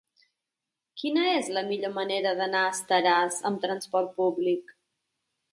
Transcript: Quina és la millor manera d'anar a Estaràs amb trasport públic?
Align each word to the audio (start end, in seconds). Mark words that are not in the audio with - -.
Quina 1.01 1.25
és 1.41 1.51
la 1.57 1.63
millor 1.67 1.93
manera 1.99 2.33
d'anar 2.41 2.63
a 2.71 2.73
Estaràs 2.79 3.39
amb 3.51 3.63
trasport 3.67 4.13
públic? 4.23 4.77